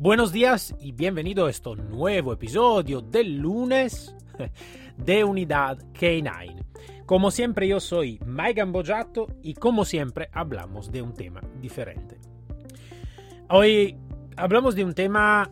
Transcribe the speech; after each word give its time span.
Buenos 0.00 0.30
días 0.30 0.76
y 0.78 0.92
bienvenido 0.92 1.46
a 1.46 1.50
este 1.50 1.74
nuevo 1.74 2.32
episodio 2.32 3.00
del 3.00 3.38
lunes 3.38 4.14
de 4.96 5.24
Unidad 5.24 5.76
K9. 5.92 6.64
Como 7.04 7.32
siempre 7.32 7.66
yo 7.66 7.80
soy 7.80 8.20
Mike 8.24 8.60
Gambojato 8.60 9.26
y 9.42 9.54
como 9.54 9.84
siempre 9.84 10.28
hablamos 10.32 10.92
de 10.92 11.02
un 11.02 11.14
tema 11.14 11.40
diferente. 11.60 12.16
Hoy 13.50 13.98
hablamos 14.36 14.76
de 14.76 14.84
un 14.84 14.94
tema 14.94 15.50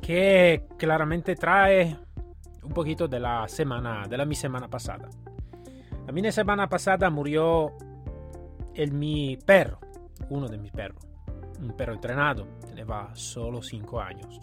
que 0.00 0.64
claramente 0.78 1.36
trae 1.36 1.98
un 2.62 2.72
poquito 2.72 3.06
de 3.06 3.20
la 3.20 3.46
semana, 3.46 4.08
de 4.08 4.16
la 4.16 4.24
mi 4.24 4.36
semana 4.36 4.68
pasada. 4.68 5.10
La 6.06 6.12
mi 6.14 6.32
semana 6.32 6.66
pasada 6.66 7.10
murió 7.10 7.74
el 8.74 8.92
mi 8.92 9.36
perro, 9.36 9.80
uno 10.30 10.48
de 10.48 10.56
mis 10.56 10.72
perros, 10.72 11.06
un 11.60 11.76
perro 11.76 11.94
entrenado, 11.94 12.46
tenía 12.66 12.86
solo 13.14 13.62
5 13.62 14.00
años. 14.00 14.40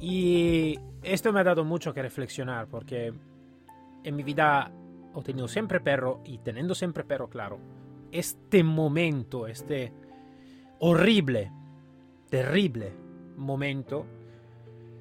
Y 0.00 0.78
esto 1.02 1.32
me 1.32 1.40
ha 1.40 1.44
dado 1.44 1.64
mucho 1.64 1.94
que 1.94 2.02
reflexionar 2.02 2.66
porque 2.66 3.12
en 4.02 4.16
mi 4.16 4.22
vida 4.22 4.70
he 5.16 5.22
tenido 5.22 5.48
siempre 5.48 5.80
perro 5.80 6.20
y 6.24 6.38
teniendo 6.38 6.74
siempre 6.74 7.04
perro, 7.04 7.28
claro, 7.28 7.58
este 8.10 8.62
momento, 8.62 9.46
este 9.46 9.92
horrible, 10.80 11.50
terrible 12.28 12.92
momento, 13.36 14.06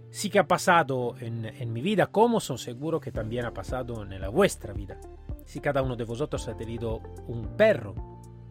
sí 0.09 0.29
que 0.29 0.39
ha 0.39 0.47
pasado 0.47 1.15
en, 1.19 1.45
en 1.45 1.73
mi 1.73 1.81
vida, 1.81 2.07
como 2.07 2.39
son 2.39 2.57
seguro 2.57 2.99
que 2.99 3.11
también 3.11 3.45
ha 3.45 3.53
pasado 3.53 4.03
en 4.03 4.21
la 4.21 4.29
vuestra 4.29 4.73
vida. 4.73 4.99
Si 5.45 5.59
cada 5.59 5.81
uno 5.81 5.95
de 5.95 6.05
vosotros 6.05 6.47
ha 6.47 6.55
tenido 6.55 7.01
un 7.27 7.57
perro 7.57 7.93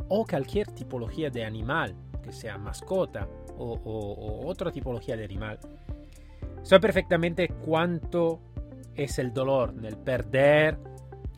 o 0.08 0.26
cualquier 0.26 0.66
tipología 0.72 1.30
de 1.30 1.44
animal, 1.44 1.94
que 2.22 2.32
sea 2.32 2.58
mascota 2.58 3.28
o, 3.58 4.42
otra 4.46 4.70
tipología 4.70 5.16
de 5.16 5.24
animal, 5.24 5.58
sabe 6.62 6.80
perfectamente 6.80 7.48
cuánto 7.48 8.40
es 8.94 9.18
el 9.18 9.32
dolor 9.32 9.74
del 9.74 9.98
perder 9.98 10.78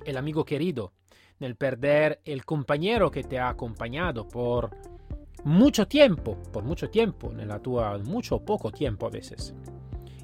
el 0.05 0.17
amigo 0.17 0.45
querido, 0.45 0.93
del 1.41 1.57
perder 1.57 2.21
el 2.25 2.45
compañero 2.45 3.11
que 3.11 3.25
te 3.25 3.39
ha 3.39 3.49
acompañado 3.49 4.29
por 4.29 4.71
mucho 5.45 5.87
tiempo, 5.87 6.37
por 6.53 6.65
mucho 6.65 6.91
tiempo, 6.91 7.31
en 7.33 7.49
la 7.49 7.59
tua, 7.59 7.99
mucho 7.99 8.37
o 8.37 8.45
poco 8.45 8.71
tiempo 8.71 9.07
a 9.07 9.11
veces. 9.11 9.55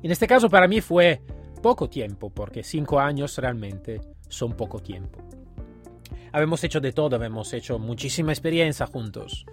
En 0.03 0.11
este 0.11 0.27
caso 0.27 0.49
para 0.49 0.69
mí 0.69 0.81
fue 0.81 1.23
poco 1.63 1.89
tiempo, 1.89 2.31
porque 2.31 2.63
cinco 2.63 2.99
años 2.99 3.37
realmente 3.39 4.01
son 4.29 4.53
poco 4.55 4.81
tiempo. 4.81 5.21
Habemos 6.33 6.63
hecho 6.65 6.81
de 6.81 6.93
todo, 6.93 7.23
hemos 7.23 7.53
hecho 7.53 7.79
muchísima 7.79 8.33
experiencia 8.33 8.87
juntos. 8.87 9.45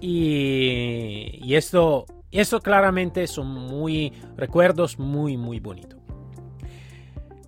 Y, 0.00 1.40
y 1.42 1.54
esto, 1.54 2.06
esto 2.30 2.60
claramente 2.60 3.26
son 3.26 3.48
muy 3.48 4.12
recuerdos 4.36 4.98
muy, 4.98 5.36
muy 5.36 5.60
bonitos. 5.60 6.00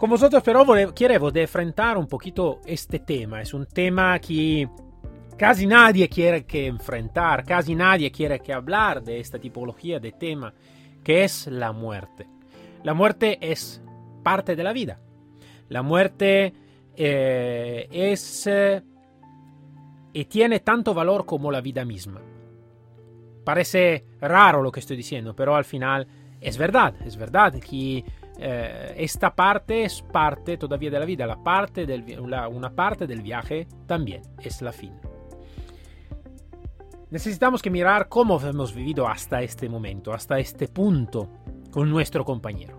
Con 0.03 0.11
vosotros 0.11 0.42
pero 0.44 0.64
quiero 0.92 1.31
enfrentar 1.33 1.97
un 1.97 2.09
poquito 2.09 2.61
este 2.67 2.98
tema. 2.98 3.41
Es 3.41 3.55
un 3.55 3.67
tema 3.67 4.19
que 4.19 4.69
casi 5.38 5.65
nadie 5.65 6.09
quiere 6.09 6.44
que 6.44 6.66
enfrentar, 6.66 7.44
casi 7.44 7.77
nadie 7.77 8.10
quiere 8.10 8.41
que 8.41 8.53
hablar 8.53 9.03
de 9.03 9.21
esta 9.21 9.38
tipología 9.38 10.00
de 10.00 10.10
tema 10.10 10.53
que 11.04 11.22
es 11.22 11.47
la 11.47 11.71
muerte. 11.71 12.27
La 12.82 12.94
muerte 12.94 13.38
es 13.41 13.81
parte 14.25 14.56
de 14.56 14.65
la 14.65 14.72
vida. 14.72 15.00
La 15.69 15.82
muerte 15.82 16.53
eh, 16.97 17.88
es 17.91 18.47
eh, 18.47 18.82
y 20.12 20.25
tiene 20.25 20.60
tanto 20.60 20.94
valor 20.94 21.27
como 21.27 21.53
la 21.53 21.60
vida 21.60 21.84
misma. 21.84 22.21
Parece 23.44 24.04
raro 24.20 24.62
lo 24.62 24.70
que 24.70 24.80
estoy 24.80 24.97
diciendo, 24.97 25.34
pero 25.34 25.54
al 25.54 25.64
final 25.64 26.06
es 26.41 26.58
verdad, 26.58 26.94
es 27.04 27.16
verdad 27.16 27.54
que 27.54 28.04
eh, 28.38 28.94
esta 28.97 29.34
parte 29.34 29.84
es 29.84 30.03
parte 30.03 30.56
todavía 30.56 30.91
de 30.91 30.98
la 30.98 31.04
vida, 31.04 31.26
la 31.26 31.42
parte 31.42 31.86
del, 31.86 32.04
la, 32.28 32.48
una 32.48 32.70
parte 32.70 33.06
del 33.06 33.22
viaje 33.22 33.66
también 33.86 34.22
es 34.41 34.62
la 34.62 34.72
fin. 34.72 34.92
Necesitamos 37.10 37.60
que 37.60 37.70
mirar 37.70 38.08
cómo 38.08 38.41
hemos 38.41 38.75
vivido 38.75 39.06
hasta 39.06 39.42
este 39.42 39.69
momento, 39.69 40.12
hasta 40.12 40.38
este 40.38 40.66
punto 40.66 41.28
con 41.70 41.91
nuestro 41.91 42.24
compañero. 42.24 42.78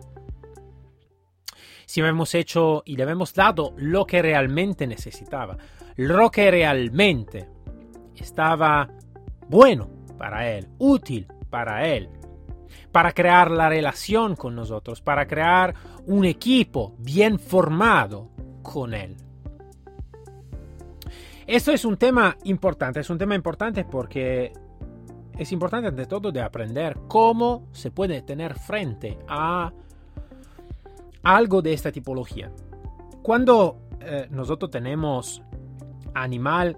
Si 1.85 2.01
hemos 2.01 2.33
hecho 2.33 2.81
y 2.85 2.97
le 2.97 3.03
hemos 3.03 3.33
dado 3.33 3.73
lo 3.77 4.05
que 4.05 4.21
realmente 4.21 4.87
necesitaba, 4.87 5.57
lo 5.97 6.31
que 6.31 6.49
realmente 6.49 7.47
estaba 8.15 8.89
bueno 9.47 10.02
para 10.17 10.49
él, 10.49 10.67
útil 10.79 11.27
para 11.49 11.87
él, 11.87 12.09
para 12.91 13.11
crear 13.11 13.51
la 13.51 13.69
relación 13.69 14.35
con 14.35 14.55
nosotros, 14.55 15.01
para 15.01 15.27
crear 15.27 15.73
un 16.07 16.25
equipo 16.25 16.93
bien 16.99 17.39
formado 17.39 18.29
con 18.61 18.93
él. 18.93 19.15
Esto 21.45 21.71
es 21.71 21.83
un 21.83 21.97
tema 21.97 22.37
importante, 22.45 23.01
es 23.01 23.09
un 23.09 23.17
tema 23.17 23.35
importante 23.35 23.83
porque 23.83 24.53
es 25.37 25.51
importante 25.51 25.89
ante 25.89 26.05
todo 26.05 26.31
de 26.31 26.41
aprender 26.41 26.97
cómo 27.07 27.67
se 27.71 27.91
puede 27.91 28.21
tener 28.21 28.57
frente 28.57 29.17
a 29.27 29.71
algo 31.23 31.61
de 31.61 31.73
esta 31.73 31.91
tipología. 31.91 32.51
Cuando 33.21 33.77
eh, 33.99 34.27
nosotros 34.29 34.71
tenemos 34.71 35.41
animal, 36.13 36.77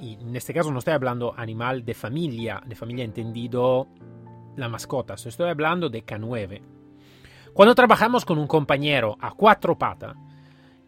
y 0.00 0.14
en 0.14 0.36
este 0.36 0.54
caso 0.54 0.70
no 0.70 0.78
estoy 0.78 0.94
hablando 0.94 1.34
animal 1.36 1.84
de 1.84 1.94
familia, 1.94 2.62
de 2.64 2.74
familia 2.74 3.04
entendido 3.04 3.88
la 4.56 4.68
mascota, 4.68 5.14
estoy 5.14 5.48
hablando 5.48 5.88
de 5.88 6.04
K9. 6.04 6.60
Cuando 7.52 7.74
trabajamos 7.74 8.24
con 8.24 8.38
un 8.38 8.46
compañero 8.46 9.16
a 9.20 9.32
cuatro 9.32 9.76
patas, 9.76 10.16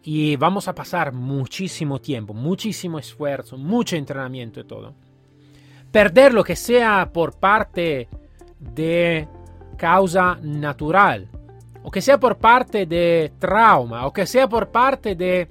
y 0.02 0.36
vamos 0.36 0.66
a 0.66 0.74
pasar 0.74 1.12
muchísimo 1.12 2.00
tiempo, 2.00 2.32
muchísimo 2.32 2.98
esfuerzo, 2.98 3.58
mucho 3.58 3.96
entrenamiento 3.96 4.60
y 4.60 4.64
todo. 4.64 4.94
Perder 5.90 6.32
lo 6.32 6.42
que 6.42 6.56
sea 6.56 7.10
por 7.12 7.34
parte 7.34 8.08
de 8.58 9.28
causa 9.76 10.38
natural, 10.42 11.28
o 11.82 11.90
que 11.90 12.00
sea 12.00 12.18
por 12.18 12.36
parte 12.38 12.86
de 12.86 13.32
trauma, 13.38 14.06
o 14.06 14.12
que 14.12 14.26
sea 14.26 14.48
por 14.48 14.68
parte 14.68 15.14
de, 15.14 15.48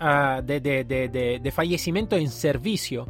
uh, 0.00 0.42
de, 0.42 0.60
de, 0.60 0.84
de, 0.84 1.40
de 1.42 1.50
fallecimiento 1.50 2.16
en 2.16 2.30
servicio, 2.30 3.06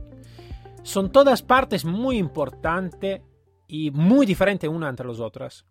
son 0.82 1.10
todas 1.10 1.42
partes 1.42 1.84
muy 1.84 2.18
importantes 2.18 3.20
y 3.68 3.90
muy 3.90 4.26
diferentes 4.26 4.70
una 4.70 4.88
entre 4.88 5.06
las 5.06 5.20
otras 5.20 5.64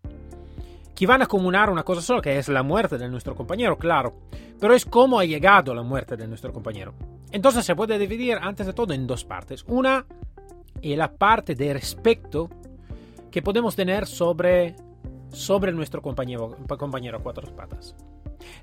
que 0.96 1.06
van 1.06 1.20
a 1.20 1.26
comunar 1.26 1.68
una 1.68 1.82
cosa 1.82 2.00
sola, 2.00 2.22
que 2.22 2.38
es 2.38 2.48
la 2.48 2.62
muerte 2.62 2.96
de 2.96 3.08
nuestro 3.08 3.34
compañero, 3.34 3.76
claro, 3.76 4.14
pero 4.58 4.74
es 4.74 4.86
cómo 4.86 5.20
ha 5.20 5.26
llegado 5.26 5.74
la 5.74 5.82
muerte 5.82 6.16
de 6.16 6.26
nuestro 6.26 6.54
compañero. 6.54 6.94
Entonces 7.30 7.66
se 7.66 7.76
puede 7.76 7.98
dividir 7.98 8.38
antes 8.40 8.66
de 8.66 8.72
todo 8.72 8.94
en 8.94 9.06
dos 9.06 9.22
partes. 9.22 9.62
Una 9.68 10.06
es 10.80 10.96
la 10.96 11.12
parte 11.12 11.54
de 11.54 11.74
respeto 11.74 12.48
que 13.30 13.42
podemos 13.42 13.76
tener 13.76 14.06
sobre, 14.06 14.74
sobre 15.28 15.70
nuestro 15.72 16.00
compañero, 16.00 16.56
compañero 16.66 17.18
a 17.18 17.22
cuatro 17.22 17.54
patas. 17.54 17.94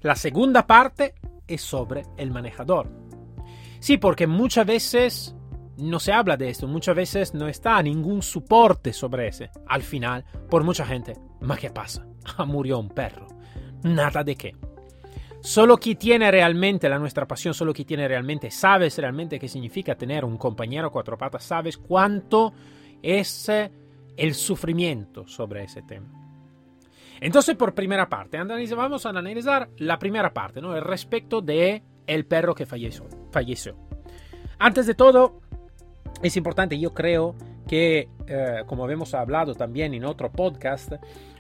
La 0.02 0.16
segunda 0.16 0.66
parte 0.66 1.14
es 1.48 1.62
sobre 1.62 2.04
el 2.18 2.32
manejador. 2.32 2.90
Sí, 3.80 3.98
porque 3.98 4.28
muchas 4.28 4.66
veces 4.66 5.36
no 5.78 6.00
se 6.00 6.14
habla 6.14 6.38
de 6.38 6.50
esto, 6.50 6.68
muchas 6.68 6.96
veces 6.96 7.34
no 7.34 7.48
está 7.48 7.82
ningún 7.82 8.22
soporte 8.22 8.94
sobre 8.94 9.28
ese. 9.28 9.50
Al 9.68 9.82
final, 9.82 10.24
por 10.50 10.64
mucha 10.64 10.86
gente, 10.86 11.16
¿ma 11.42 11.58
qué 11.58 11.70
pasa? 11.70 12.06
Ah, 12.38 12.46
murió 12.46 12.80
un 12.80 12.88
perro. 12.88 13.28
Nada 13.84 14.24
de 14.24 14.38
qué. 14.38 14.56
Solo 15.42 15.78
quien 15.78 15.98
tiene 15.98 16.32
realmente 16.32 16.88
la 16.88 16.98
nuestra 16.98 17.28
pasión, 17.28 17.54
solo 17.54 17.74
quien 17.74 17.86
tiene 17.86 18.08
realmente, 18.08 18.50
sabes 18.50 18.98
realmente 18.98 19.38
qué 19.38 19.50
significa 19.50 19.96
tener 19.96 20.24
un 20.24 20.38
compañero 20.38 20.90
cuatro 20.90 21.18
patas, 21.18 21.44
sabes 21.44 21.78
cuánto 21.78 22.54
es 23.02 23.50
eh, 23.50 23.70
el 24.16 24.36
sufrimiento 24.36 25.28
sobre 25.28 25.66
ese 25.66 25.82
tema. 25.82 26.23
Entonces, 27.24 27.56
por 27.56 27.74
primera 27.74 28.10
parte, 28.10 28.38
vamos 28.76 29.06
a 29.06 29.10
analizar 29.10 29.70
la 29.78 29.98
primera 29.98 30.34
parte, 30.34 30.62
¿no? 30.62 30.76
El 30.76 30.84
respecto 30.84 31.40
de 31.40 31.82
el 32.06 32.26
perro 32.26 32.54
que 32.54 32.66
falleció. 32.66 33.06
falleció. 33.32 33.78
Antes 34.60 34.88
de 34.88 34.94
todo, 34.94 35.40
es 36.22 36.36
importante, 36.36 36.78
yo 36.78 36.94
creo, 36.94 37.34
que, 37.66 38.10
eh, 38.28 38.64
como 38.68 38.90
hemos 38.90 39.14
hablado 39.14 39.56
también 39.56 39.94
en 39.94 40.04
otro 40.04 40.34
podcast, 40.34 40.96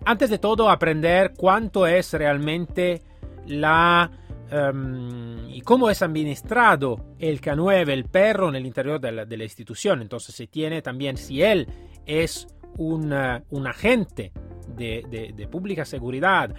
antes 0.05 0.29
de 0.29 0.37
todo 0.37 0.69
aprender 0.69 1.33
cuánto 1.35 1.85
es 1.85 2.13
realmente 2.13 3.01
la 3.47 4.09
um, 4.53 5.49
y 5.49 5.59
cómo 5.63 5.89
es 5.89 6.01
administrado 6.01 7.13
el 7.19 7.41
K9, 7.41 7.89
el 7.89 8.05
perro, 8.05 8.47
en 8.47 8.55
el 8.55 8.65
interior 8.65 9.01
de 9.01 9.11
la, 9.11 9.25
de 9.25 9.35
la 9.35 9.43
institución. 9.43 10.01
Entonces 10.01 10.33
se 10.33 10.47
tiene 10.47 10.81
también 10.81 11.17
si 11.17 11.43
él 11.43 11.67
es 12.05 12.47
un, 12.77 13.11
uh, 13.11 13.41
un 13.49 13.67
agente 13.67 14.31
de, 14.75 15.05
de, 15.09 15.33
de, 15.35 15.47
pública 15.47 15.85
seguridad, 15.85 16.53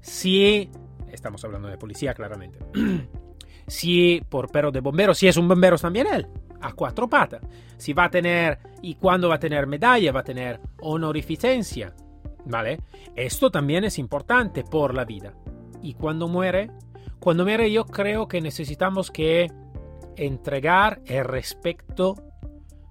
si, 0.00 0.70
estamos 1.10 1.44
hablando 1.44 1.68
de 1.68 1.78
policía 1.78 2.14
claramente, 2.14 2.58
si 3.66 4.22
por 4.28 4.50
perro 4.50 4.70
de 4.70 4.80
bombero, 4.80 5.14
si 5.14 5.28
es 5.28 5.36
un 5.36 5.48
bombero 5.48 5.78
también 5.78 6.06
él, 6.12 6.26
a 6.60 6.72
cuatro 6.72 7.08
patas, 7.08 7.42
si 7.76 7.92
va 7.92 8.04
a 8.04 8.10
tener 8.10 8.58
y 8.80 8.94
cuándo 8.94 9.28
va 9.28 9.36
a 9.36 9.40
tener 9.40 9.66
medalla, 9.66 10.12
va 10.12 10.20
a 10.20 10.24
tener 10.24 10.60
honorificencia, 10.80 11.94
¿vale? 12.44 12.80
Esto 13.14 13.50
también 13.50 13.84
es 13.84 13.98
importante 13.98 14.64
por 14.64 14.94
la 14.94 15.04
vida. 15.04 15.34
Y 15.82 15.94
cuando 15.94 16.28
muere, 16.28 16.70
cuando 17.18 17.44
muere 17.44 17.70
yo 17.70 17.84
creo 17.84 18.28
que 18.28 18.40
necesitamos 18.40 19.10
que 19.10 19.50
entregar 20.16 21.00
el 21.06 21.24
respeto 21.24 22.14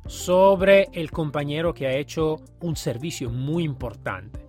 sobre 0.05 0.89
el 0.93 1.11
compañero 1.11 1.73
que 1.73 1.87
ha 1.87 1.93
hecho 1.93 2.41
un 2.61 2.75
servicio 2.75 3.29
muy 3.29 3.63
importante, 3.63 4.40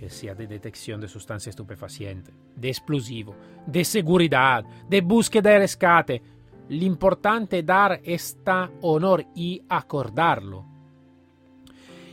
que 0.00 0.08
sea 0.08 0.34
de 0.34 0.46
detección 0.46 0.98
de 0.98 1.08
sustancia 1.08 1.50
estupefaciente, 1.50 2.32
de 2.56 2.68
explosivo, 2.68 3.36
de 3.66 3.84
seguridad, 3.84 4.64
de 4.88 5.02
búsqueda 5.02 5.54
y 5.54 5.58
rescate. 5.58 6.22
Lo 6.70 6.84
importante 6.84 7.58
es 7.58 7.66
dar 7.66 8.00
este 8.02 8.50
honor 8.80 9.26
y 9.34 9.62
acordarlo. 9.68 10.64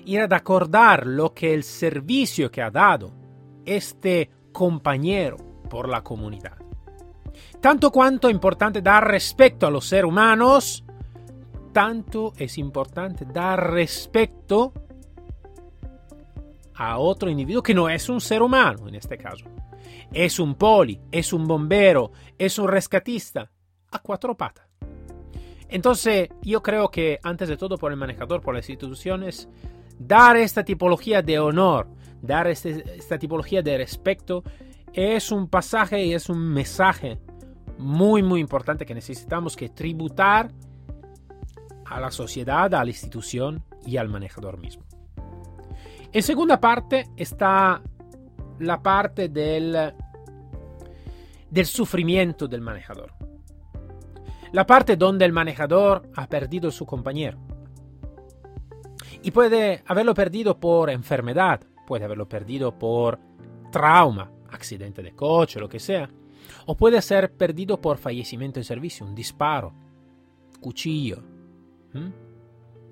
Ir 0.03 0.19
ad 0.19 0.33
acordar 0.33 1.07
lo 1.07 1.33
que 1.33 1.53
el 1.53 1.63
servicio 1.63 2.51
que 2.51 2.61
ha 2.61 2.69
dado 2.69 3.13
este 3.65 4.29
compañero 4.51 5.37
por 5.69 5.87
la 5.87 6.03
comunidad. 6.03 6.57
Tanto 7.61 7.89
cuanto 7.89 8.27
es 8.27 8.33
importante 8.33 8.81
dar 8.81 9.07
respeto 9.07 9.65
a 9.65 9.71
los 9.71 9.87
seres 9.87 10.09
humanos, 10.09 10.83
tanto 11.71 12.33
es 12.35 12.57
importante 12.57 13.23
dar 13.23 13.71
respeto 13.71 14.73
a 16.77 16.99
otro 16.99 17.29
individuo 17.29 17.63
que 17.63 17.73
no 17.73 17.89
es 17.89 18.07
un 18.07 18.21
ser 18.21 18.41
humano 18.41 18.87
en 18.87 18.95
este 18.95 19.17
caso. 19.17 19.45
Es 20.13 20.39
un 20.39 20.55
poli, 20.55 20.99
es 21.11 21.33
un 21.33 21.47
bombero, 21.47 22.11
es 22.37 22.59
un 22.59 22.67
rescatista 22.67 23.51
a 23.91 23.99
cuatro 23.99 24.35
patas. 24.37 24.67
Entonces, 25.69 26.29
yo 26.43 26.63
creo 26.63 26.89
que 26.89 27.19
antes 27.23 27.49
de 27.49 27.57
todo 27.57 27.77
por 27.77 27.91
el 27.91 27.97
manejador, 27.97 28.41
por 28.41 28.55
las 28.55 28.69
instituciones, 28.69 29.49
dar 29.99 30.37
esta 30.37 30.63
tipología 30.63 31.21
de 31.21 31.39
honor, 31.39 31.87
dar 32.21 32.47
este, 32.47 32.83
esta 32.95 33.17
tipología 33.17 33.61
de 33.61 33.77
respeto, 33.77 34.43
es 34.93 35.31
un 35.31 35.49
pasaje 35.49 36.05
y 36.05 36.13
es 36.13 36.29
un 36.29 36.39
mensaje 36.39 37.19
muy, 37.77 38.23
muy 38.23 38.39
importante 38.39 38.85
que 38.85 38.95
necesitamos 38.95 39.55
que 39.55 39.69
tributar 39.69 40.51
a 41.85 41.99
la 41.99 42.11
sociedad, 42.11 42.73
a 42.73 42.83
la 42.83 42.89
institución 42.89 43.63
y 43.85 43.97
al 43.97 44.09
manejador 44.09 44.57
mismo. 44.57 44.83
En 46.17 46.23
segunda 46.23 46.59
parte 46.59 47.11
está 47.15 47.79
la 48.57 48.81
parte 48.81 49.29
del, 49.29 49.93
del 51.51 51.65
sufrimiento 51.67 52.47
del 52.47 52.59
manejador. 52.61 53.13
La 54.51 54.65
parte 54.65 54.95
donde 54.95 55.25
el 55.25 55.31
manejador 55.31 56.09
ha 56.15 56.27
perdido 56.27 56.69
a 56.69 56.71
su 56.71 56.87
compañero. 56.87 57.37
Y 59.21 59.29
puede 59.29 59.83
haberlo 59.85 60.15
perdido 60.15 60.59
por 60.59 60.89
enfermedad, 60.89 61.61
puede 61.85 62.05
haberlo 62.05 62.27
perdido 62.27 62.71
por 62.71 63.19
trauma, 63.71 64.31
accidente 64.49 65.03
de 65.03 65.13
coche, 65.13 65.59
lo 65.59 65.69
que 65.69 65.79
sea. 65.79 66.09
O 66.65 66.75
puede 66.75 66.99
ser 67.03 67.31
perdido 67.31 67.79
por 67.79 67.99
fallecimiento 67.99 68.59
en 68.59 68.63
servicio, 68.63 69.05
un 69.05 69.13
disparo, 69.13 69.71
cuchillo, 70.59 71.21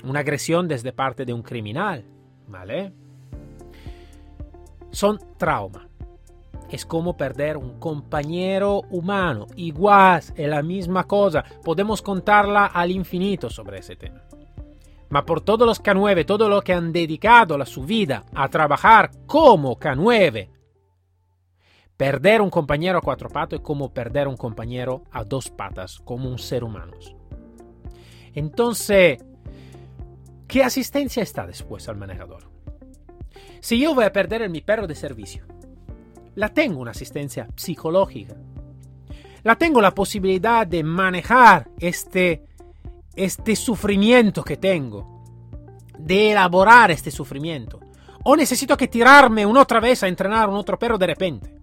una 0.04 0.20
agresión 0.20 0.68
desde 0.68 0.94
parte 0.94 1.26
de 1.26 1.34
un 1.34 1.42
criminal, 1.42 2.06
¿vale? 2.48 2.94
Son 4.96 5.20
trauma. 5.38 5.90
Es 6.70 6.86
como 6.86 7.18
perder 7.18 7.58
un 7.58 7.80
compañero 7.80 8.84
humano. 8.90 9.46
Igual, 9.58 10.24
es 10.38 10.48
la 10.48 10.64
misma 10.64 11.04
cosa. 11.04 11.44
Podemos 11.66 12.02
contarla 12.02 12.68
al 12.68 12.92
infinito 12.92 13.50
sobre 13.50 13.80
ese 13.80 13.98
tema. 13.98 14.22
Ma 15.10 15.26
por 15.26 15.42
todos 15.42 15.68
los 15.68 15.84
K9, 15.84 16.26
todo 16.26 16.48
lo 16.48 16.62
que 16.62 16.72
han 16.72 16.94
dedicado 16.94 17.58
la 17.58 17.66
su 17.66 17.84
vida 17.84 18.24
a 18.34 18.48
trabajar 18.48 19.12
como 19.26 19.78
K9 19.78 20.50
Perder 21.98 22.42
un 22.42 22.50
compañero 22.50 23.00
a 23.00 23.02
cuatro 23.02 23.30
patas 23.30 23.60
es 23.60 23.66
como 23.66 23.94
perder 23.94 24.30
un 24.30 24.38
compañero 24.38 25.04
a 25.12 25.26
dos 25.26 25.50
patas, 25.50 26.00
como 26.06 26.30
un 26.30 26.40
ser 26.40 26.64
humano. 26.64 26.94
Entonces, 28.34 29.20
¿qué 30.48 30.64
asistencia 30.64 31.22
está 31.22 31.46
después 31.46 31.90
al 31.90 31.98
manejador? 31.98 32.55
Si 33.66 33.80
yo 33.80 33.96
voy 33.96 34.06
a 34.06 34.14
perder 34.14 34.48
mi 34.48 34.62
perro 34.62 34.86
de 34.86 34.94
servicio, 34.94 35.44
la 36.36 36.50
tengo 36.50 36.80
una 36.82 36.92
asistencia 36.92 37.48
psicológica. 37.56 38.36
La 39.42 39.56
tengo 39.56 39.82
la 39.82 39.90
posibilidad 39.90 40.68
de 40.68 40.84
manejar 40.84 41.72
este, 41.80 42.46
este 43.16 43.56
sufrimiento 43.56 44.44
que 44.44 44.58
tengo, 44.58 45.24
de 45.98 46.34
elaborar 46.34 46.92
este 46.92 47.10
sufrimiento. 47.10 47.80
O 48.26 48.36
necesito 48.36 48.78
que 48.78 48.88
tirarme 48.88 49.48
una 49.48 49.64
otra 49.64 49.80
vez 49.80 50.04
a 50.04 50.08
entrenar 50.08 50.48
un 50.48 50.58
otro 50.58 50.78
perro 50.78 51.00
de 51.00 51.08
repente. 51.08 51.56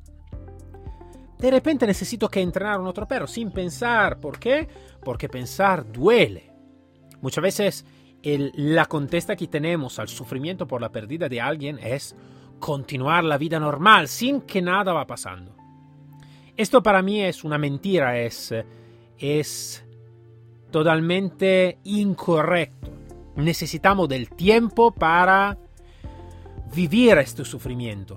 De 1.39 1.51
repente 1.53 1.87
necesito 1.87 2.29
que 2.29 2.41
entrenar 2.41 2.81
un 2.81 2.89
otro 2.89 3.07
perro 3.07 3.29
sin 3.29 3.53
pensar. 3.53 4.19
¿Por 4.19 4.41
qué? 4.41 4.67
Porque 5.05 5.29
pensar 5.29 5.87
duele. 5.93 6.51
Muchas 7.21 7.43
veces 7.43 7.85
la 8.23 8.87
contesta 8.87 9.37
que 9.37 9.49
tenemos 9.49 9.99
al 9.99 10.09
sufrimiento 10.09 10.67
por 10.67 10.81
la 10.81 10.93
pérdida 10.93 11.29
de 11.29 11.41
alguien 11.41 11.79
es 11.79 12.15
continuar 12.61 13.25
la 13.25 13.39
vida 13.39 13.59
normal 13.59 14.09
sin 14.09 14.43
que 14.43 14.63
nada 14.63 14.93
va 14.93 15.07
pasando. 15.07 15.55
Esto 16.57 16.83
para 16.83 17.03
mí 17.03 17.21
es 17.21 17.45
una 17.45 17.59
mentira, 17.59 18.19
es, 18.19 18.55
es 19.19 19.85
totalmente 20.71 21.79
incorrecto. 21.85 22.89
Necesitamos 23.37 24.09
del 24.09 24.29
tiempo 24.31 24.93
para 24.93 25.59
vivir 26.75 27.19
este 27.19 27.45
sufrimiento. 27.45 28.17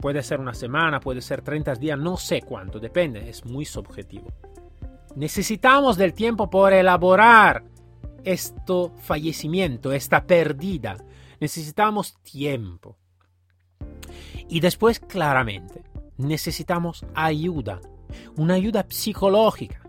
Puede 0.00 0.22
ser 0.22 0.40
una 0.40 0.54
semana, 0.54 1.00
puede 1.00 1.20
ser 1.20 1.42
30 1.42 1.74
días, 1.74 1.98
no 1.98 2.16
sé 2.16 2.42
cuánto, 2.42 2.78
depende, 2.78 3.28
es 3.28 3.44
muy 3.44 3.64
subjetivo. 3.64 4.28
Necesitamos 5.16 5.96
del 5.96 6.14
tiempo 6.14 6.48
por 6.48 6.72
elaborar 6.72 7.64
este 8.24 8.90
fallecimiento, 9.02 9.92
esta 9.92 10.26
pérdida. 10.26 10.96
Necesitamos 11.40 12.14
tiempo. 12.22 12.96
Y 14.48 14.60
después, 14.60 15.00
claramente, 15.00 15.84
necesitamos 16.16 17.06
ayuda, 17.14 17.80
una 18.36 18.54
ayuda 18.54 18.86
psicológica. 18.88 19.82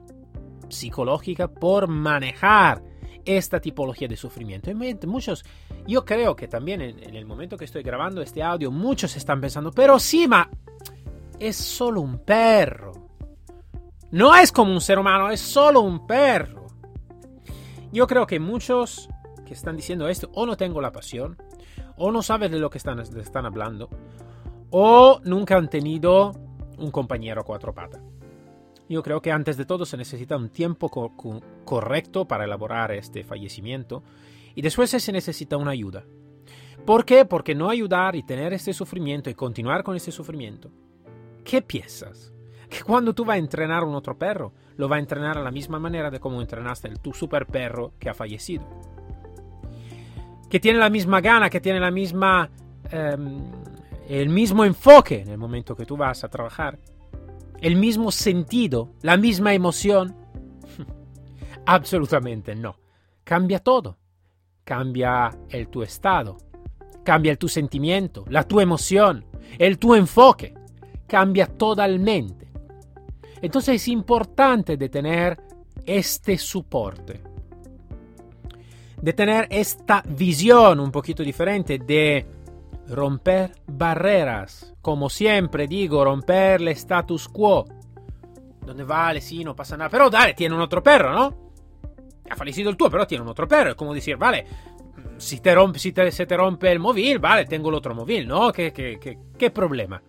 Psicológica 0.69 1.49
por 1.49 1.87
manejar 1.87 2.83
esta 3.25 3.59
tipología 3.59 4.07
de 4.07 4.17
sufrimiento. 4.17 4.71
muchos, 5.07 5.43
yo 5.87 6.05
creo 6.05 6.35
que 6.35 6.47
también 6.47 6.81
en, 6.81 7.15
el 7.15 7.25
momento 7.25 7.57
que 7.57 7.65
estoy 7.65 7.83
grabando 7.83 8.21
este 8.21 8.41
audio, 8.41 8.71
muchos 8.71 9.15
están 9.15 9.41
pensando, 9.41 9.71
pero 9.71 9.99
sí, 9.99 10.27
ma, 10.27 10.49
es 11.39 11.55
solo 11.55 12.01
un 12.01 12.19
perro. 12.19 12.91
No 14.11 14.35
es 14.35 14.51
como 14.51 14.73
un 14.73 14.81
ser 14.81 14.99
humano, 14.99 15.29
es 15.29 15.39
solo 15.39 15.81
un 15.81 16.05
perro. 16.05 16.60
Yo 17.91 18.07
creo 18.07 18.25
que 18.25 18.39
muchos 18.39 19.09
que 19.45 19.53
están 19.53 19.75
diciendo 19.75 20.07
esto 20.07 20.29
o 20.33 20.45
no 20.45 20.55
tengo 20.55 20.81
la 20.81 20.91
pasión, 20.91 21.37
o 21.97 22.11
no 22.11 22.21
saben 22.21 22.51
de 22.51 22.59
lo 22.59 22.69
que 22.69 22.77
están, 22.77 22.99
están 22.99 23.45
hablando, 23.45 23.89
o 24.69 25.19
nunca 25.23 25.57
han 25.57 25.69
tenido 25.69 26.31
un 26.77 26.91
compañero 26.91 27.41
a 27.41 27.43
cuatro 27.43 27.73
patas. 27.73 28.01
Yo 28.87 29.03
creo 29.03 29.21
que 29.21 29.31
antes 29.31 29.57
de 29.57 29.65
todo 29.65 29.85
se 29.85 29.97
necesita 29.97 30.35
un 30.35 30.49
tiempo 30.49 30.89
co 30.89 31.13
correcto 31.65 32.27
para 32.27 32.45
elaborar 32.45 32.91
este 32.91 33.23
fallecimiento 33.23 34.03
y 34.55 34.61
después 34.61 34.89
se 34.89 35.11
necesita 35.11 35.57
una 35.57 35.71
ayuda. 35.71 36.03
¿Por 36.85 37.05
qué? 37.05 37.25
Porque 37.25 37.55
no 37.55 37.69
ayudar 37.69 38.15
y 38.15 38.23
tener 38.23 38.53
este 38.53 38.73
sufrimiento 38.73 39.29
y 39.29 39.35
continuar 39.35 39.83
con 39.83 39.95
este 39.95 40.11
sufrimiento. 40.11 40.71
¿Qué 41.43 41.61
piensas? 41.61 42.33
Que 42.69 42.83
cuando 42.83 43.13
tú 43.13 43.23
vas 43.23 43.35
a 43.35 43.39
entrenar 43.39 43.83
a 43.83 43.85
un 43.85 43.95
otro 43.95 44.17
perro, 44.17 44.53
lo 44.81 44.89
va 44.89 44.95
a 44.95 44.99
entrenar 44.99 45.37
a 45.37 45.43
la 45.43 45.51
misma 45.51 45.77
manera 45.77 46.09
de 46.09 46.19
como 46.19 46.41
entrenaste 46.41 46.87
el 46.87 46.99
tu 46.99 47.13
super 47.13 47.45
perro 47.45 47.93
que 47.99 48.09
ha 48.09 48.15
fallecido. 48.15 48.63
Que 50.49 50.59
tiene 50.59 50.79
la 50.79 50.89
misma 50.89 51.21
gana, 51.21 51.51
que 51.51 51.61
tiene 51.61 51.79
la 51.79 51.91
misma... 51.91 52.49
Um, 52.91 53.43
el 54.09 54.29
mismo 54.29 54.65
enfoque 54.65 55.21
en 55.21 55.29
el 55.29 55.37
momento 55.37 55.75
que 55.75 55.85
tú 55.85 55.95
vas 55.95 56.23
a 56.23 56.29
trabajar 56.29 56.79
el 57.61 57.75
mismo 57.75 58.11
sentido, 58.11 58.89
la 59.03 59.17
misma 59.17 59.53
emoción? 59.53 60.15
Absolutamente 61.67 62.55
no. 62.55 62.75
Cambia 63.23 63.59
todo. 63.59 63.99
cambia 64.63 65.29
el 65.49 65.67
tu 65.67 65.83
estado, 65.83 66.37
cambia 67.03 67.31
el 67.31 67.37
tu 67.37 67.47
sentimiento, 67.47 68.25
la 68.29 68.47
tu 68.47 68.59
emoción, 68.59 69.25
el 69.59 69.77
tu 69.77 69.93
enfoque, 69.93 70.55
cambia 71.05 71.45
totalmente. 71.45 72.50
Entonces 73.41 73.75
es 73.75 73.87
importante 73.87 74.77
de 74.77 74.89
tener 74.89 75.39
este 75.85 76.37
soporte, 76.37 77.21
de 79.01 79.13
tener 79.13 79.47
esta 79.49 80.03
visión 80.07 80.79
un 80.79 80.91
poquito 80.91 81.23
diferente 81.23 81.79
de 81.79 82.25
romper 82.89 83.51
barreras, 83.67 84.73
como 84.81 85.09
siempre 85.09 85.67
digo, 85.67 86.03
romper 86.03 86.61
el 86.61 86.67
status 86.69 87.27
quo. 87.27 87.65
Donde 88.65 88.83
vale, 88.83 89.21
sí, 89.21 89.43
no 89.43 89.55
pasa 89.55 89.75
nada, 89.75 89.89
pero 89.89 90.09
dale, 90.09 90.33
tiene 90.33 90.53
un 90.53 90.61
otro 90.61 90.83
perro, 90.83 91.11
¿no? 91.11 91.51
Ha 92.29 92.35
fallecido 92.35 92.69
el 92.69 92.77
tuo, 92.77 92.89
pero 92.89 93.07
tiene 93.07 93.23
un 93.23 93.29
otro 93.29 93.47
perro. 93.47 93.71
Es 93.71 93.75
como 93.75 93.93
decir, 93.93 94.17
vale, 94.17 94.45
si, 95.17 95.39
te 95.39 95.53
rompe, 95.55 95.79
si 95.79 95.91
te, 95.91 96.11
se 96.11 96.25
te 96.27 96.37
rompe 96.37 96.71
el 96.71 96.79
móvil, 96.79 97.17
vale, 97.17 97.45
tengo 97.45 97.69
el 97.69 97.75
otro 97.75 97.95
móvil, 97.95 98.27
¿no? 98.27 98.51
¿Qué, 98.51 98.71
qué, 98.71 98.99
qué, 98.99 99.17
qué 99.37 99.49
problema? 99.49 100.01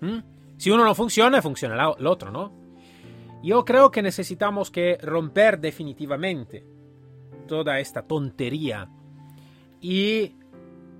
¿Mm? 0.00 0.18
Si 0.56 0.70
uno 0.70 0.84
no 0.84 0.94
funciona, 0.94 1.40
funciona 1.40 1.94
el 1.96 2.06
otro, 2.06 2.30
¿no? 2.30 2.61
Yo 3.42 3.64
creo 3.64 3.90
que 3.90 4.02
necesitamos 4.02 4.70
que 4.70 4.98
romper 5.02 5.58
definitivamente 5.58 6.64
toda 7.48 7.80
esta 7.80 8.02
tontería 8.02 8.88
y 9.80 10.36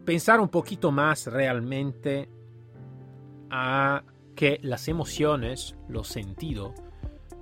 pensar 0.05 0.41
un 0.41 0.49
poquito 0.49 0.91
más 0.91 1.29
realmente 1.29 2.29
a 3.49 4.03
que 4.35 4.59
las 4.63 4.89
emociones, 4.89 5.77
los 5.89 6.09
sentidos, 6.09 6.73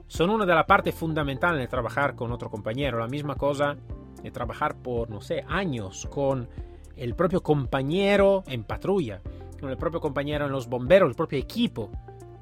son 0.07 0.29
una 0.29 0.45
de 0.45 0.55
las 0.55 0.67
partes 0.67 0.95
fundamentales 0.95 1.61
de 1.61 1.69
trabajar 1.69 2.15
con 2.15 2.33
otro 2.33 2.51
compañero. 2.51 2.99
La 2.99 3.07
misma 3.07 3.37
cosa 3.37 3.77
de 4.23 4.31
trabajar 4.31 4.77
por, 4.83 5.09
no 5.09 5.21
sé, 5.21 5.45
años 5.49 6.07
con 6.11 6.49
el 6.97 7.15
propio 7.15 7.43
compañero 7.43 8.43
en 8.47 8.65
patrulla, 8.65 9.23
con 9.59 9.71
el 9.71 9.79
propio 9.79 10.01
compañero 10.01 10.45
en 10.45 10.53
los 10.53 10.69
bomberos, 10.69 11.09
el 11.09 11.15
propio 11.15 11.39
equipo. 11.39 11.91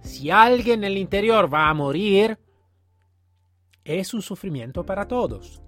Si 0.00 0.31
alguien 0.31 0.81
en 0.81 0.93
el 0.93 0.99
interior 0.99 1.53
va 1.53 1.69
a 1.69 1.75
morir, 1.75 2.38
es 3.88 4.12
un 4.12 4.23
sufrimiento 4.23 4.85
para 4.85 5.09
todos. 5.09 5.62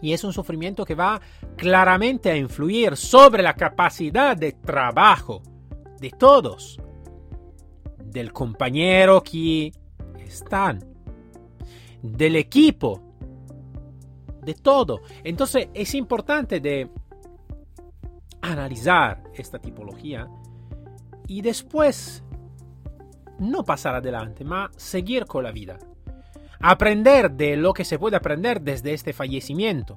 Y 0.00 0.12
es 0.12 0.22
un 0.22 0.32
sufrimiento 0.32 0.84
que 0.84 0.94
va 0.94 1.20
claramente 1.56 2.30
a 2.30 2.36
influir 2.36 2.96
sobre 2.96 3.42
la 3.42 3.54
capacidad 3.54 4.36
de 4.36 4.52
trabajo 4.52 5.42
de 5.98 6.10
todos. 6.10 6.78
Del 8.04 8.32
compañero 8.32 9.22
que 9.22 9.72
están 10.18 10.94
del 12.02 12.36
equipo, 12.36 13.00
de 14.42 14.54
todo. 14.54 15.00
Entonces 15.24 15.68
es 15.72 15.94
importante 15.94 16.60
de 16.60 16.90
analizar 18.42 19.22
esta 19.34 19.58
tipología 19.58 20.28
y 21.26 21.40
después 21.40 22.22
no 23.38 23.64
pasar 23.64 23.94
adelante, 23.94 24.44
ma 24.44 24.70
seguir 24.76 25.24
con 25.24 25.44
la 25.44 25.50
vida. 25.50 25.78
Aprender 26.66 27.30
de 27.30 27.56
lo 27.56 27.74
que 27.74 27.84
se 27.84 27.98
puede 27.98 28.16
aprender 28.16 28.60
desde 28.60 28.94
este 28.94 29.12
fallecimiento, 29.12 29.96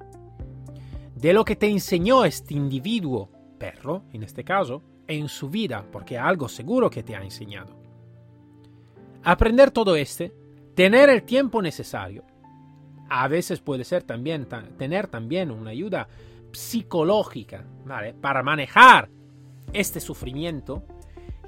de 1.14 1.32
lo 1.32 1.44
que 1.44 1.56
te 1.56 1.66
enseñó 1.66 2.24
este 2.24 2.54
individuo, 2.54 3.30
perro 3.58 4.04
en 4.12 4.22
este 4.22 4.44
caso, 4.44 4.82
en 5.06 5.28
su 5.28 5.48
vida, 5.48 5.84
porque 5.90 6.18
algo 6.18 6.48
seguro 6.48 6.90
que 6.90 7.02
te 7.02 7.16
ha 7.16 7.22
enseñado. 7.22 7.74
Aprender 9.24 9.70
todo 9.70 9.96
este 9.96 10.32
Tener 10.78 11.08
el 11.08 11.24
tiempo 11.24 11.60
necesario. 11.60 12.22
A 13.10 13.26
veces 13.26 13.58
puede 13.58 13.82
ser 13.82 14.04
también 14.04 14.46
tener 14.78 15.08
también 15.08 15.50
una 15.50 15.70
ayuda 15.70 16.06
psicológica. 16.52 17.64
Para 18.20 18.44
manejar 18.44 19.08
este 19.72 19.98
sufrimiento 19.98 20.84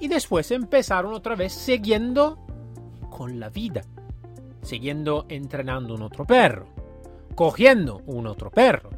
y 0.01 0.09
después 0.09 0.51
empezar 0.51 1.07
otra 1.07 1.37
vez 1.37 1.53
siguiendo 1.53 2.45
con 3.09 3.39
la 3.39 3.51
vida, 3.51 3.83
siguiendo 4.63 5.27
entrenando 5.29 5.95
un 5.95 6.03
otro 6.03 6.25
perro, 6.25 6.67
cogiendo 7.35 8.03
un 8.07 8.27
otro 8.27 8.51
perro, 8.51 8.91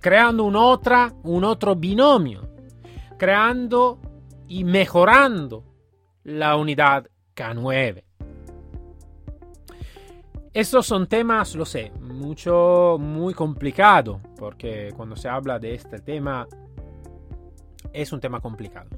creando 0.00 0.44
un, 0.44 0.56
otra, 0.56 1.12
un 1.22 1.44
otro 1.44 1.76
binomio, 1.76 2.48
creando 3.18 4.00
y 4.48 4.64
mejorando 4.64 5.64
la 6.24 6.56
unidad 6.56 7.06
K9. 7.34 8.04
Estos 10.52 10.84
son 10.84 11.06
temas, 11.06 11.54
lo 11.54 11.64
sé, 11.64 11.92
mucho, 12.00 12.96
muy 12.98 13.34
complicado, 13.34 14.20
porque 14.36 14.92
cuando 14.96 15.14
se 15.14 15.28
habla 15.28 15.60
de 15.60 15.74
este 15.74 16.00
tema 16.00 16.48
es 17.92 18.12
un 18.12 18.20
tema 18.20 18.40
complicado. 18.40 18.88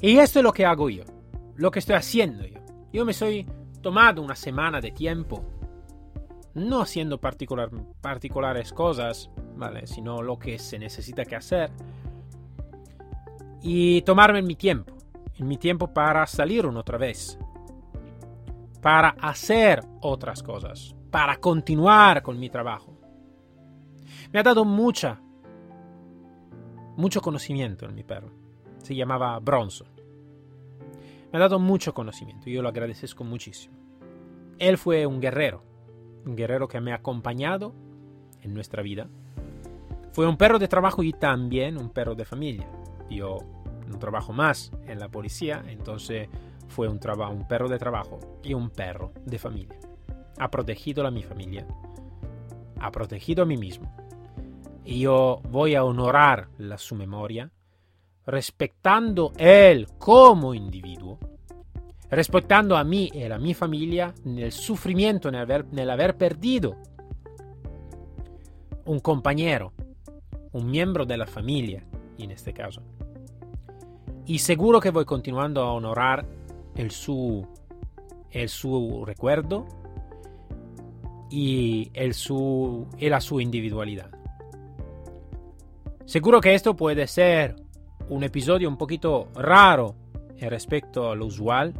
Y 0.00 0.16
esto 0.18 0.38
es 0.38 0.42
lo 0.42 0.52
que 0.52 0.64
hago 0.64 0.88
yo, 0.88 1.04
lo 1.56 1.70
que 1.70 1.78
estoy 1.78 1.96
haciendo 1.96 2.46
yo. 2.46 2.60
Yo 2.92 3.04
me 3.04 3.12
soy 3.12 3.46
tomado 3.84 4.22
una 4.22 4.34
semana 4.34 4.80
de 4.80 4.92
tiempo, 4.92 5.44
no 6.54 6.80
haciendo 6.80 7.20
particular, 7.20 7.70
particulares 8.00 8.72
cosas, 8.72 9.30
¿vale? 9.56 9.86
Sino 9.86 10.22
lo 10.22 10.38
que 10.38 10.58
se 10.58 10.78
necesita 10.78 11.26
que 11.26 11.36
hacer. 11.36 11.70
Y 13.60 14.00
tomarme 14.00 14.40
mi 14.40 14.56
tiempo, 14.56 14.94
mi 15.38 15.58
tiempo 15.58 15.92
para 15.92 16.26
salir 16.26 16.64
una 16.64 16.80
otra 16.80 16.96
vez, 16.96 17.38
para 18.80 19.10
hacer 19.20 19.84
otras 20.00 20.42
cosas, 20.42 20.96
para 21.10 21.36
continuar 21.36 22.22
con 22.22 22.40
mi 22.40 22.48
trabajo. 22.48 22.96
Me 24.32 24.40
ha 24.40 24.42
dado 24.42 24.64
mucha, 24.64 25.20
mucho 26.96 27.20
conocimiento 27.20 27.84
en 27.84 27.94
mi 27.94 28.02
perro. 28.02 28.32
Se 28.78 28.94
llamaba 28.94 29.38
Bronson. 29.40 29.88
Me 31.30 31.36
ha 31.36 31.40
dado 31.40 31.58
mucho 31.58 31.92
conocimiento 31.92 32.48
y 32.48 32.54
yo 32.54 32.62
lo 32.62 32.70
agradezco 32.70 33.24
muchísimo. 33.24 33.73
Él 34.58 34.78
fue 34.78 35.06
un 35.06 35.20
guerrero, 35.20 35.62
un 36.24 36.36
guerrero 36.36 36.68
que 36.68 36.80
me 36.80 36.92
ha 36.92 36.96
acompañado 36.96 37.74
en 38.42 38.54
nuestra 38.54 38.82
vida. 38.82 39.08
Fue 40.12 40.28
un 40.28 40.36
perro 40.36 40.58
de 40.58 40.68
trabajo 40.68 41.02
y 41.02 41.12
también 41.12 41.76
un 41.76 41.90
perro 41.90 42.14
de 42.14 42.24
familia. 42.24 42.68
Yo 43.10 43.38
no 43.88 43.98
trabajo 43.98 44.32
más 44.32 44.72
en 44.86 44.98
la 44.98 45.08
policía, 45.08 45.64
entonces 45.66 46.28
fue 46.68 46.88
un, 46.88 46.98
perro 46.98 47.68
de 47.68 47.78
trabajo 47.78 48.20
y 48.42 48.54
un 48.54 48.70
perro 48.70 49.12
de 49.24 49.38
familia. 49.38 49.78
Ha 50.38 50.50
protegido 50.50 51.06
a 51.06 51.10
mi 51.10 51.22
familia. 51.22 51.66
Ha 52.80 52.90
protegido 52.90 53.42
a 53.42 53.46
mí 53.46 53.56
mismo. 53.56 53.94
Y 54.84 55.00
yo 55.00 55.40
voy 55.50 55.74
a 55.74 55.84
honorar 55.84 56.48
la, 56.58 56.78
su 56.78 56.94
memoria, 56.94 57.50
respetando 58.26 59.32
él 59.36 59.88
como 59.98 60.54
individuo, 60.54 61.18
respetando 62.14 62.76
a 62.76 62.84
mí 62.84 63.10
y 63.12 63.24
a 63.24 63.38
mi 63.38 63.54
familia 63.54 64.14
en 64.24 64.38
el 64.38 64.52
sufrimiento, 64.52 65.28
en 65.28 65.34
el 65.78 65.90
haber 65.90 66.16
perdido 66.16 66.76
un 68.84 69.00
compañero, 69.00 69.72
un 70.52 70.70
miembro 70.70 71.06
de 71.06 71.16
la 71.16 71.26
familia, 71.26 71.84
en 72.18 72.30
este 72.30 72.52
caso. 72.52 72.82
Y 74.26 74.38
seguro 74.38 74.80
que 74.80 74.90
voy 74.90 75.04
continuando 75.04 75.62
a 75.62 75.72
honorar 75.72 76.24
el 76.76 76.90
su, 76.90 77.46
el 78.30 78.48
su 78.48 79.04
recuerdo 79.04 79.66
y, 81.30 81.90
el 81.94 82.14
su, 82.14 82.86
la 82.98 83.20
su 83.20 83.40
individualidad. 83.40 84.10
Seguro 86.04 86.40
que 86.40 86.54
esto 86.54 86.76
puede 86.76 87.06
ser 87.06 87.56
un 88.08 88.22
episodio 88.22 88.68
un 88.68 88.76
poquito 88.76 89.28
raro 89.34 89.94
respecto 90.38 91.10
a 91.10 91.16
lo 91.16 91.26
usual 91.26 91.74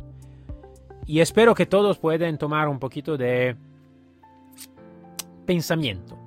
y 1.07 1.21
espero 1.21 1.55
que 1.55 1.67
todos 1.67 1.99
puedan 1.99 2.39
tomar 2.39 2.69
un 2.69 2.79
poquito 2.79 3.17
de 3.17 3.57
pensamiento 5.47 6.19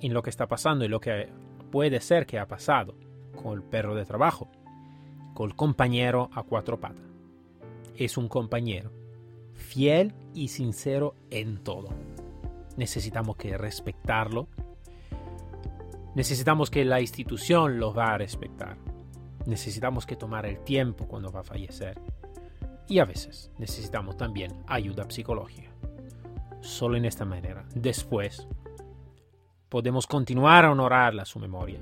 en 0.00 0.14
lo 0.14 0.22
que 0.22 0.30
está 0.30 0.46
pasando 0.46 0.84
y 0.84 0.88
lo 0.88 1.00
que 1.00 1.28
puede 1.70 2.00
ser 2.00 2.26
que 2.26 2.38
ha 2.38 2.46
pasado 2.46 2.94
con 3.42 3.54
el 3.54 3.62
perro 3.62 3.94
de 3.94 4.04
trabajo, 4.04 4.48
con 5.34 5.50
el 5.50 5.56
compañero 5.56 6.30
a 6.34 6.42
cuatro 6.42 6.78
patas 6.78 7.14
es 7.96 8.16
un 8.16 8.28
compañero, 8.28 8.90
fiel 9.52 10.12
y 10.34 10.48
sincero 10.48 11.14
en 11.30 11.58
todo. 11.58 11.90
Necesitamos 12.76 13.36
que 13.36 13.56
respetarlo. 13.56 14.48
Necesitamos 16.14 16.70
que 16.70 16.84
la 16.84 17.00
institución 17.00 17.78
lo 17.78 17.92
va 17.92 18.14
a 18.14 18.18
respetar. 18.18 18.76
Necesitamos 19.46 20.06
que 20.06 20.16
tomar 20.16 20.46
el 20.46 20.58
tiempo 20.60 21.06
cuando 21.06 21.30
va 21.30 21.40
a 21.40 21.44
fallecer. 21.44 22.00
Y 22.88 22.98
a 22.98 23.04
veces 23.04 23.50
necesitamos 23.58 24.16
también 24.16 24.52
ayuda 24.66 25.10
psicológica. 25.10 25.70
Solo 26.60 26.96
en 26.96 27.04
esta 27.04 27.24
manera, 27.24 27.64
después, 27.74 28.46
podemos 29.68 30.06
continuar 30.06 30.64
a 30.64 30.72
honrarla 30.72 31.24
su 31.24 31.38
memoria 31.38 31.80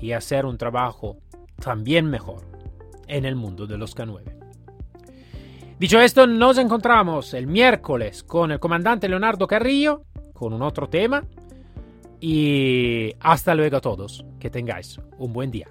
y 0.00 0.12
hacer 0.12 0.46
un 0.46 0.58
trabajo 0.58 1.18
también 1.60 2.06
mejor 2.10 2.46
en 3.06 3.24
el 3.24 3.36
mundo 3.36 3.66
de 3.66 3.78
los 3.78 3.96
K9. 3.96 4.34
Dicho 5.78 6.00
esto, 6.00 6.26
nos 6.26 6.58
encontramos 6.58 7.34
el 7.34 7.46
miércoles 7.46 8.22
con 8.22 8.52
el 8.52 8.60
comandante 8.60 9.08
Leonardo 9.08 9.46
Carrillo, 9.46 10.04
con 10.32 10.52
un 10.52 10.62
otro 10.62 10.88
tema. 10.88 11.24
Y 12.20 13.12
hasta 13.20 13.54
luego 13.54 13.76
a 13.76 13.80
todos. 13.80 14.24
Que 14.38 14.50
tengáis 14.50 14.98
un 15.18 15.32
buen 15.32 15.50
día. 15.50 15.68